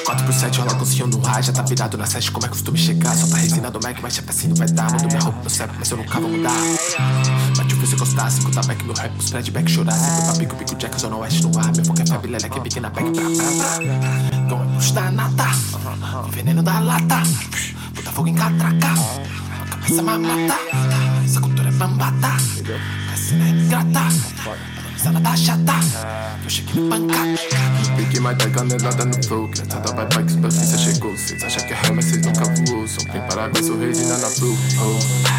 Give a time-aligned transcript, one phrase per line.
[0.00, 1.42] pro set, rola docinho no ar.
[1.42, 3.14] Já tá virado na sete, como é costume chegar.
[3.16, 4.90] Só tá resina do Mac, mas chapa assim não vai dar.
[4.90, 6.50] Mando minha roupa no CEP, mas eu nunca vou mudar.
[7.56, 9.92] Bate o fio se encostar, cinco tá back no rap, spread back chorar.
[9.92, 11.72] Sempre pra pico, pico, jack, zona oeste no ar.
[11.74, 14.38] Meu foco é febre, leleque, bique na back pra pra.
[14.48, 15.48] Não é puxa da nata,
[16.30, 17.22] veneno da lata.
[17.94, 18.94] Puta fogo em catraca,
[19.70, 20.54] cabeça mamata.
[21.24, 22.36] Essa cultura é bambata,
[23.12, 24.81] essa é ingrata.
[25.02, 25.72] Valorizada tá chata,
[26.44, 27.38] eu cheguei no pancada.
[27.96, 31.66] Pique mais da canelada no flow Que nada vai pra que superfície chegou Cês acham
[31.66, 35.31] que é real, mas cês nunca voou São quem para sou resina na blue oh.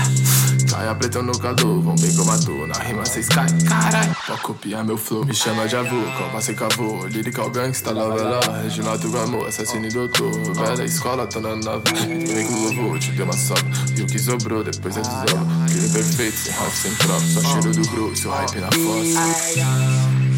[0.93, 4.83] Caia preta no calor, vão ver como ator Na rima cês caem, carai Pra copiar
[4.83, 9.47] meu flow, me chama de avô Calma sem cavô, lyrical gangsta, lava lá Reginaldo Gamor,
[9.47, 13.63] assassino e doutor Velha escola, tô na nova Vem com louvor, te deu uma sobra
[13.97, 17.71] E o que sobrou, depois é desova Filho perfeito, sem rap, sem prova Só cheiro
[17.71, 20.33] do grosso, hype na fossa.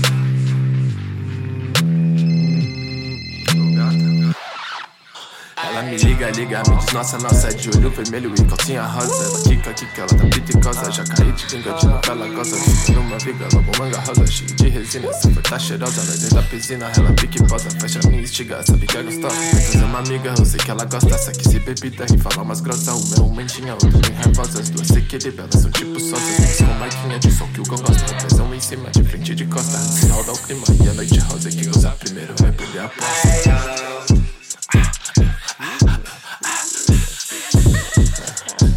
[5.76, 9.26] Ela me liga, liga, me diz nossa, nossa é de olho vermelho e calcinha rosa.
[9.26, 13.18] Ela quica, quica, ela tá piticosa Já caí de pinga de novela gosta Fica numa
[13.20, 17.14] viga, logo manga rosa Cheio de resina, foi tá cheirosa Nós dentro da piscina, ela
[17.14, 19.36] pique posa Fecha minha estiga, sabe que é gostosa.
[19.36, 22.44] Vem trazer uma amiga, eu sei que ela gosta Essa aqui se bebida e fala
[22.44, 24.60] umas grossas O meu mantinha, outra bem raivosa.
[24.60, 27.78] As duas se equilibram, elas são tipo sócias com marquinha de som que o Gon
[27.78, 28.16] gosta.
[28.16, 31.50] Pressão em cima, de frente de costa Se roda o clima e a noite rosa
[31.50, 34.15] Que gozar primeiro vai perder a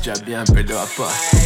[0.09, 1.37] aposta Diabinha perdeu a aposta.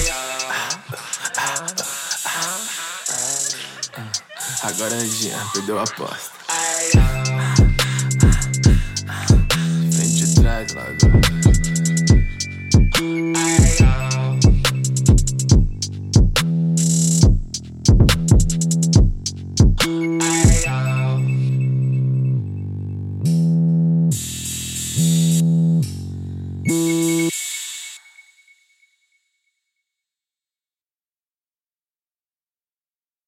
[4.63, 6.42] Agora Anjinha perdeu a aposta.